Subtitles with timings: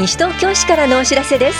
[0.00, 1.58] 西東京市からのお知らせです。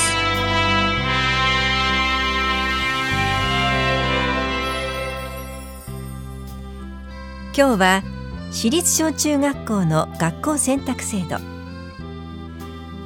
[7.55, 8.03] 今日は
[8.51, 11.37] 私立小中学校の学校選択制度。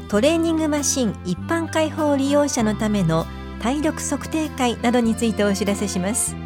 [0.09, 3.27] トレーニングマシン一般開放利用者のための
[3.61, 6.37] 体力測定会などについてお知らせします。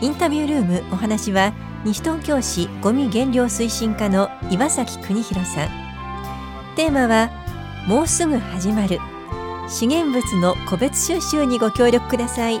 [0.00, 1.52] インタビュールームお話は
[1.84, 5.85] 西東京市ごみ減量推進課の岩崎邦弘さん。
[6.76, 7.30] テーマは
[7.88, 8.98] もうすぐ始まる。
[9.66, 12.60] 資源物の個別収集にご協力ください。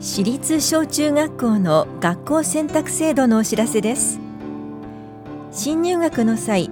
[0.00, 4.18] 私立小中学校の学校選択制度のお知らせです。
[5.50, 6.70] 新入学の際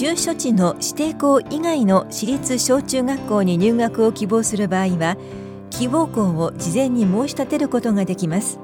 [0.00, 5.18] 住所地の指定校以外の私立小中学校に入学を希望する場合は
[5.68, 8.58] 希望校を事前に申し立てることができます。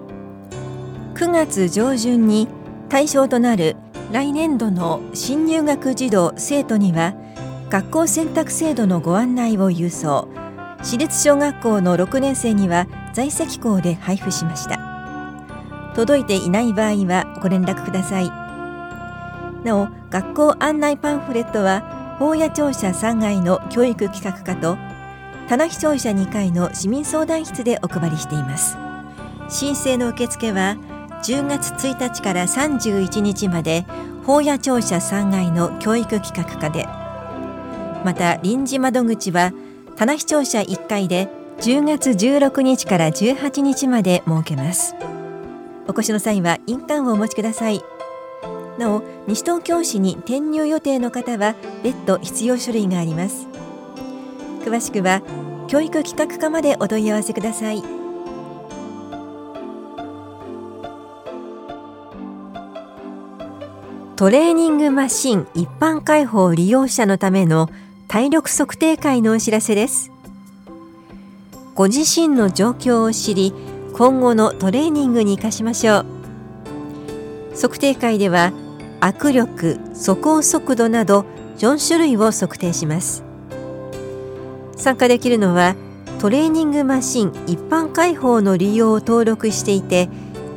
[1.13, 2.49] 9月上旬に
[2.89, 3.77] 対象となる
[4.13, 7.13] 来年度の新入学児童生徒には
[7.69, 10.29] 学校選択制度のご案内を郵送。
[10.79, 14.81] 私立小学校の6年生には在籍校で配布しました。
[15.95, 18.46] 届いていない場合はご連絡ください。
[19.67, 24.79] なお学校案内パンフレットは法屋庁舎3階の教育企画課と
[25.49, 28.77] 棚視庁舎2階の市民相談室でお配りしています。
[29.49, 30.77] 申請の受付は
[31.23, 33.85] 10月1日から31日まで
[34.25, 36.89] 法屋庁舎3階の教育企画課で。
[38.05, 39.53] また臨時窓口は
[39.97, 41.29] 棚視聴者1階で
[41.61, 44.95] 10月16日から18日まで設けます。
[45.89, 47.96] お越しの際は印鑑をお持ちください。
[48.79, 53.47] なお西東京市に転入予定の方は別途必要書類があります。
[54.65, 55.23] 詳しくは
[55.69, 57.83] 教育企画課までお問い合わせください。
[64.17, 67.69] トレーニングマシン一般開放利用者のための
[68.09, 70.11] 体力測定会のお知らせです。
[71.75, 73.53] ご自身の状況を知り
[73.93, 76.07] 今後のトレーニングに生かしましょう。
[77.61, 78.53] 測定会では
[79.01, 81.25] 握力、走行速度など
[81.59, 83.25] 4種類を測定します。
[84.77, 85.75] 参加できるのは
[86.19, 90.09] トレーニングマシン一般開放の利用を登録していて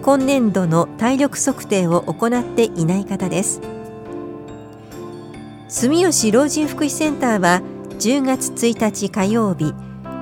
[0.03, 3.61] 今年度の体力測定を行っていない方です。
[5.67, 7.61] 住吉老人福祉センターは
[8.00, 9.73] 10月1日火曜日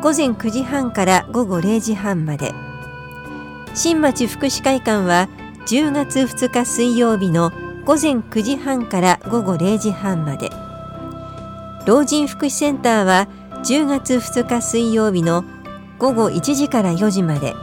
[0.02, 2.54] 午前9時半から午後0時半まで。
[3.74, 5.30] 新町福祉会館は
[5.68, 7.52] 10月2日水曜日の
[7.88, 10.50] 午前9時半から午後0時半まで。
[11.86, 13.30] 老人福祉センターは
[13.64, 15.46] 10月2日水曜日の
[15.98, 17.54] 午後1時から4時まで。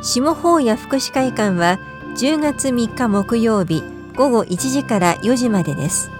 [0.00, 1.78] 下法屋福祉会館は
[2.16, 3.84] 10月3日木曜日
[4.16, 6.10] 午後1時から4時までです。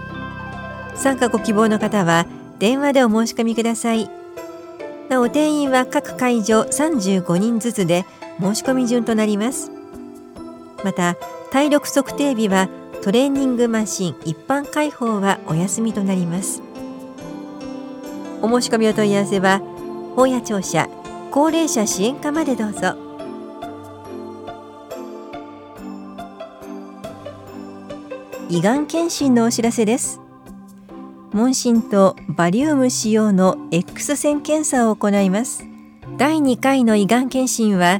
[0.93, 2.27] 参加ご希望の方は
[2.59, 4.11] 電話でお申し込みください。
[5.09, 8.05] なお定員は各会場35人ずつで
[8.39, 9.71] 申し込み順となります。
[10.83, 11.15] また
[11.51, 12.69] 体力測定日は
[13.03, 16.61] トレーニングマシン一般開放はお休みとなります。
[18.41, 19.59] お申し込みお問い合わせは
[20.15, 20.87] 本屋庁舎
[21.29, 22.95] 高齢者支援課までどうぞ。
[28.49, 30.21] 胃がん検診のお知らせです。
[31.33, 35.65] 問診とバリウム使用の X 線検査を行います。
[36.17, 37.99] 第2回の胃がん検診は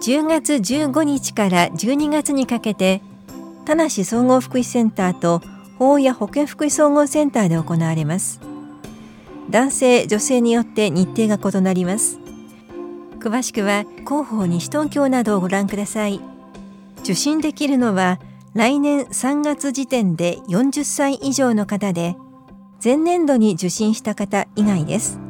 [0.00, 3.02] 10月15日から12月にかけて
[3.70, 5.42] 田梨総合福祉センターと
[5.78, 8.40] 法や保健福祉総合センターで行われます。
[9.48, 12.18] 男性女性によって日程が異なります。
[13.20, 16.20] 詳しくは広報西東京などをご覧ください。
[17.04, 18.18] 受診できるのは
[18.54, 22.16] 来年3月時点で40歳以上の方で
[22.82, 25.20] 前年度に受診した方以外です。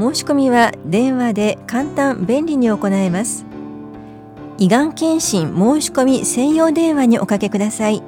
[0.00, 3.46] 申し込みは電話で簡単便利に行えます。
[4.58, 8.02] 胃がん検診申し込み専用電話におかけください。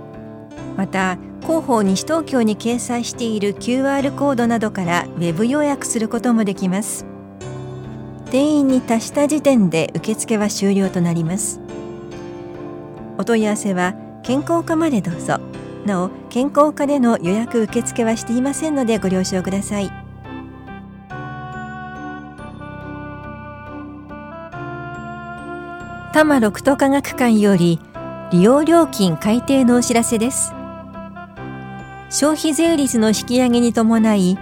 [0.77, 7.06] また広報西東京に掲載している QR コードなどからウェブ予約することもできます。
[8.31, 11.61] 定員に達した時点で受付は終了となります。
[13.19, 15.41] お問い合わせは健康課までどうぞ。
[15.85, 19.91] なお健康課での予約受付はしていませんのでご了承ください。
[26.19, 27.79] 多摩六都科学館より
[28.32, 30.53] 利用料金改定のお知らせです。
[32.11, 34.37] 消費税率の引き上げに伴い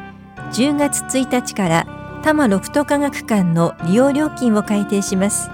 [0.52, 1.86] 10月1日から
[2.22, 5.50] 多摩ロフト科学館の利用料金を改定します。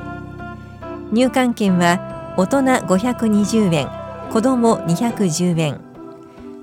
[1.11, 3.91] 入館券は大人520円
[4.31, 5.81] 子ども210円。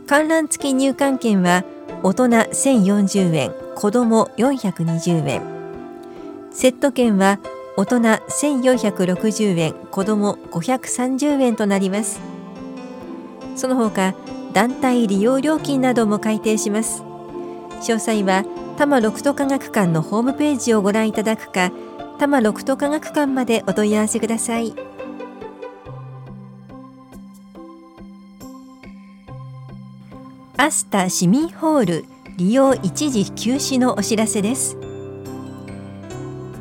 [0.07, 1.65] 観覧付き入館券は
[2.01, 5.41] 大人1040円子ども420円。
[6.49, 7.39] セット券は
[7.79, 12.19] 大人1460円子ども530円となります。
[13.55, 14.15] その他
[14.51, 17.03] 団体利用料金なども改定します。
[17.79, 18.43] 詳細は
[18.73, 21.71] 多摩六都科学館のホームページをご覧いただくか
[22.17, 24.75] 多摩六都科学館までお問い合わせください。
[30.57, 32.05] アスタ市民ホール
[32.35, 34.88] 利用一時休止のお知らせです。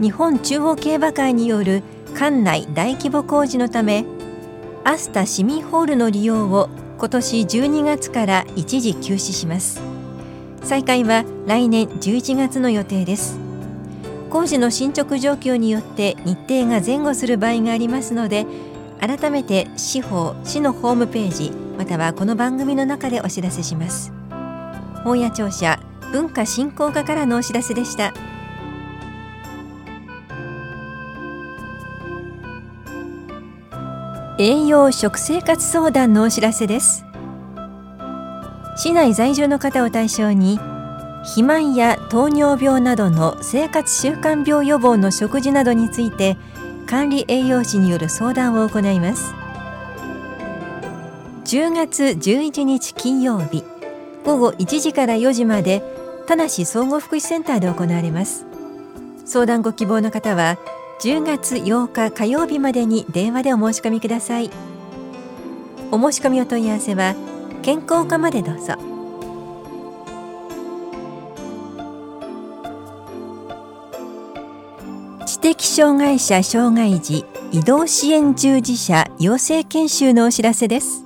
[0.01, 1.83] 日本中央競馬会による
[2.15, 4.05] 館内大規模工事のため
[4.85, 6.69] アスタ市民ホールの利用を
[6.99, 9.81] 今年12月から一時休止します。
[10.63, 13.39] 再開は来年11月の予定です。
[14.31, 18.47] 工事の進捗状況によって日程が前後する場合がありますので
[19.01, 24.13] 改めて司法市のホームページまたはこの番組の中でお知らせします。
[25.03, 25.81] 本屋庁舎
[26.13, 28.13] 文化振興課からのお知らせでした。
[34.41, 37.05] 栄養食生活相談のお知らせです。
[38.77, 40.61] 市内在住の方を対象に
[41.25, 46.37] 肥満や糖尿病などの生活習慣病予防の食事などについて
[46.87, 49.35] 管理栄養士による相談を行います。
[51.45, 53.65] 10月11日金曜日
[54.25, 55.83] 午後1時から4時まで
[56.29, 58.47] 田梨総合福祉センターで行われます。
[59.25, 60.59] 相談ご希望の方は
[61.01, 64.51] 10月8日火曜日までに電話でお申し込みください。
[65.93, 67.15] お申し込みお問い合わせは
[67.63, 68.75] 健康課までどうぞ。
[75.25, 81.05] 知的障害者障害児移動支援従事者養成研修のお知らせです。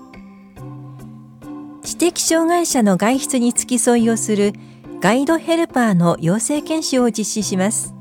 [1.82, 4.54] 知的障害者の外出に付き添いをする
[5.00, 7.94] ガイドヘルパーの養成研修を実施します。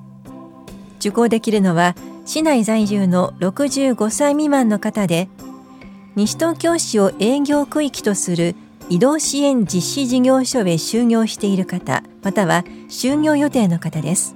[1.01, 1.95] 受講できるのは
[2.25, 5.27] 市内在住の65歳未満の方で
[6.15, 8.55] 西東京市を営業区域とする
[8.89, 14.35] 移動支援実施事業所へ就業している方または就業予定の方です。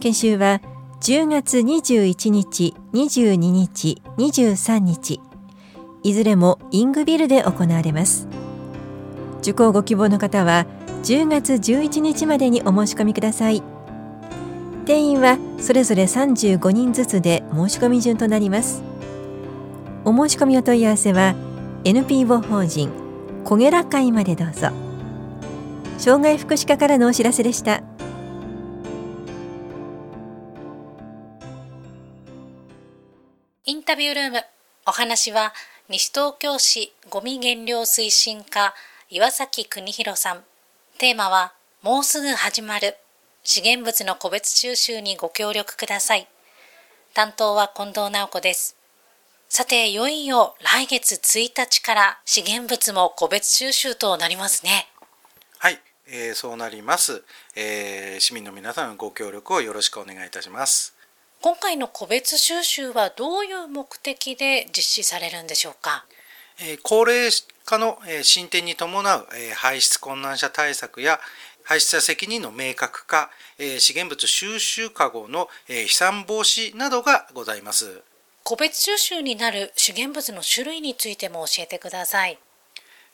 [0.00, 0.60] 研修は
[1.00, 5.20] 10月21日、22日、23日。
[6.02, 8.26] いずれもイングビルで行われます。
[9.40, 10.66] 受講ご希望の方は
[11.02, 13.73] 10月11日までにお申し込みください。
[14.84, 18.82] 定員はそれぞれ35人ずつで申し込み順となります。
[20.04, 21.34] お申し込みお問い合わせは
[21.84, 22.90] NPO 法人
[23.44, 24.68] 小ゲラ会までどうぞ。
[25.96, 27.82] 障害福祉課からのお知らせでした。
[33.64, 34.44] インタビュールーム
[34.86, 35.54] お話は
[35.88, 38.74] 西東京市ごみ減量推進課
[39.08, 40.44] 岩崎邦弘さん。
[40.98, 42.96] テーマはもうすぐ始まる。
[43.46, 46.26] 資源物の個別収集にご協力ください。
[47.12, 48.74] 担当は近藤直子です。
[49.50, 54.88] さて、いよいよ来月1日から資源物も個別収集となりますね。
[55.58, 55.78] はい、
[56.08, 57.22] えー、そうなります、
[57.54, 60.94] えー、市民の皆さんご協力をよろしくお願いいたします。
[61.42, 66.06] 今回の個別収集はどういう目的で実施されるんでしょうか？
[66.60, 67.30] えー、高齢
[67.66, 71.20] 化の進展に伴う排出困難者対策や
[71.64, 73.30] 排出者責任の明確化、
[73.78, 78.02] 資源物収集かごの飛散防止などがございます。
[78.42, 82.38] 個別収集になる資源物の種類についても教えてください。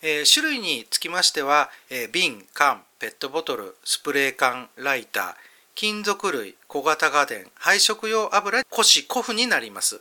[0.03, 1.71] 種類につきましては、
[2.11, 5.35] 瓶、缶、ペットボトル、スプレー缶、ライター、
[5.77, 10.01] 金属類、小型家電、配色用油、古紙、古布になります。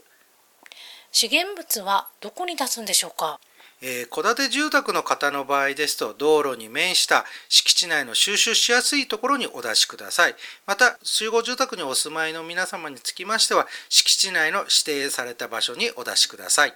[1.11, 3.39] 資源物はどこに出すんでしょうか？
[3.81, 10.35] えー、戸建て住宅の方の場合ですと道路に面した敷地内の収集しやすいところにお出しください。
[10.65, 16.73] また集合住宅にお住まいの皆様につきましては敷地内の指定された場所にお出しください。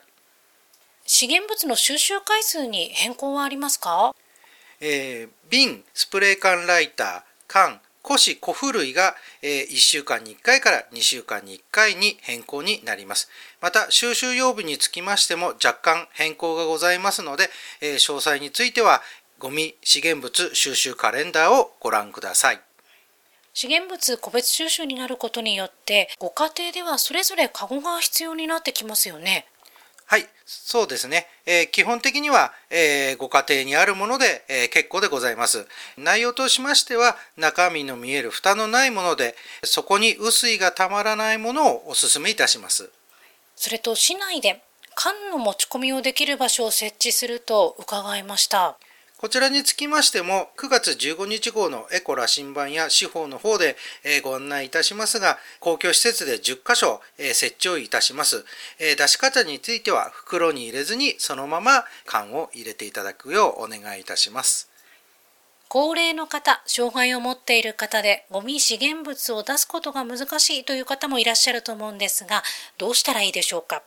[1.05, 4.15] 資源物の収集回数に変更はありますか、
[4.79, 13.29] えー、瓶スプレー缶ライター缶古紙古布類が1週間に1回から2週間に1回に変更になります。
[13.61, 17.49] また収集曜日につきましても若干変更がございますので、
[17.81, 19.01] 詳細については
[19.39, 22.61] ゴミ資源物収集カレンダーをご覧ください。
[23.53, 29.45] 資源物個別収集になることによってご家庭ではそれぞれカゴが必要になってきますよね。
[30.05, 35.65] はいそうですね、えー、基本的には、えー、ご家庭にあるもので、えー、結構でございます。
[35.97, 42.89] 内容としましては中身の見える蓋のないものでそこに雨水がたまらないものをお勧めいたします。
[43.55, 44.61] それと市内で
[44.95, 48.77] 缶の持ち込みをできる場所を設置すると伺いました。
[49.23, 53.77] こちらにつきましても9月15日号のエコラ新版や司法の方で
[54.21, 58.43] ご案内いたしますが公共施設で10カ所設置をいたします。
[58.77, 64.69] 出し方については袋に入れずにそのまま缶を入れていただくようお願いいたします。
[65.69, 72.43] 高齢の方、障害を持っている方でゴミ資源物を出すことが難しいという方もいらっしゃると思うんですが
[72.77, 73.83] どうしたらいいでしょうか？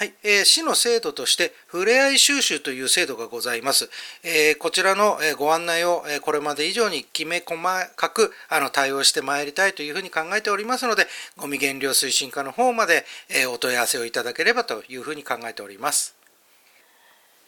[0.00, 3.90] はい、えー、市の制度としてふれあい収集という制度がございます。
[4.22, 7.60] えー、こちらのご案内をこれまで以上にきめ細
[7.96, 16.16] かくあの対応してまいりたいというふうに考えておりますので、ゴミ減量推進課の方まで、えー、お問い合わせをいただければというふうに考えております。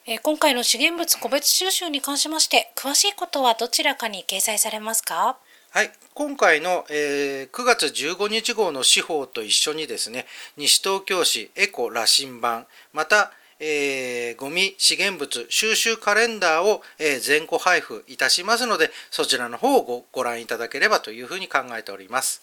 [0.04, 5.38] え今回の資源物個別収集に関しまして詳しいことはどちらかに掲載されますか？
[5.74, 10.26] はい、今回の、えー、9月15日号の司法と一緒にですね、
[10.58, 22.42] 西東京市エコ羅針盤、また、えー、ゴミ資源物収集カレンダーを、えー、全個配布いたしますので、そちらの方をごご覧いただければというふうに考えております。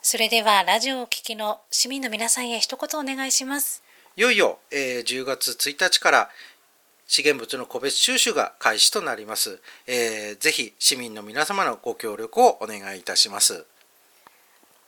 [0.00, 3.82] それでは、ラジオをお聞きの市民の皆さんへ一言お願いします。
[4.16, 6.30] いよいよ、えー、10月1日から
[7.06, 9.60] 資源物の個別収集が開始となります。
[9.86, 13.66] えー、ぜひ市民の皆様のご協力をお願いいたします。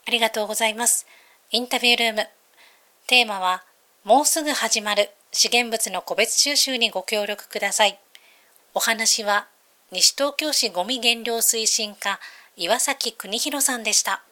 [0.06, 1.06] ありがとうございます。
[1.50, 2.28] インタビュールーム。
[3.06, 3.64] テーマは、
[4.04, 7.98] もうすぐ始まる資源物の個別収集にご協力ください。
[8.74, 9.48] お話は、
[9.92, 12.18] 西東京市ごみ減量推進課
[12.56, 14.24] 岩崎邦弘さんでした。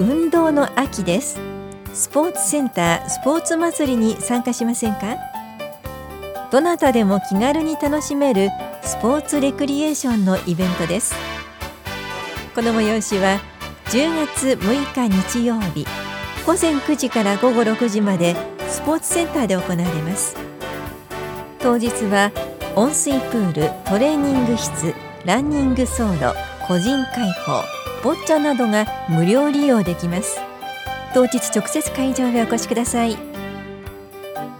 [0.00, 1.47] 運動の秋です。
[1.98, 5.16] スポーツセンタースポーツ祭りに参加しませんか？
[6.52, 8.50] どなたでも気軽に楽しめる
[8.82, 11.12] スポーツレクリエーションのイベントです。
[12.54, 13.40] この催しは
[13.86, 15.08] 10月6日
[15.40, 15.84] 日曜日
[16.46, 18.36] 午前9時から午後6時まで
[18.68, 20.36] スポーツセンターで行われます。
[21.58, 22.30] 当日は
[22.76, 26.32] 温水プールトレーニング室ランニング走路
[26.64, 27.64] 個人開放
[28.04, 30.40] ボッチャなどが無料利用できます。
[31.14, 33.16] 当日直接会場へお越しください。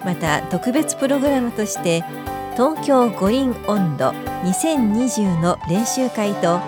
[0.04, 2.04] また特別プログラムとして
[2.54, 4.10] 東京五輪温度
[4.44, 6.60] 2020の練習会と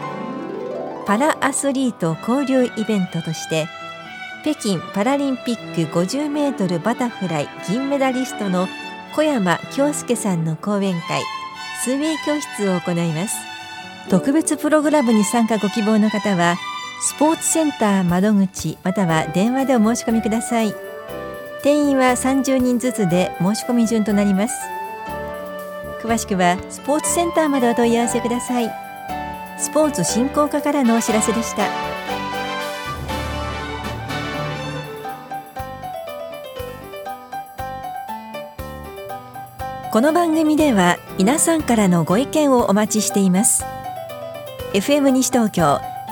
[1.06, 3.66] パラアスリート交流イベントとして
[4.42, 8.68] 北京パラリンピック50メートルバタフライ銀メダリストの
[9.14, 11.22] 小山京介さんの講演会
[11.82, 13.36] 数名教室を行います。
[14.08, 16.56] 特別プログラムに参加ご希望の方は
[17.02, 20.74] スポーツセンター窓口または電話でお申し込みください。
[21.62, 24.54] 定員は30人ずつで申し込み順となります。
[26.02, 28.70] 詳しくはスポーツセンターまでお問い合わせください。
[29.58, 31.66] スポーツ振興課からのお知らせでした。
[39.90, 43.64] この番組では皆さんからのご意見をお待ちしています。
[44.74, 45.89] FM 西東京